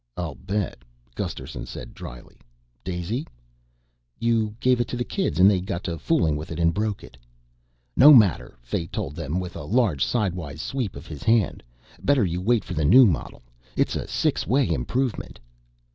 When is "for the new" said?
12.63-13.05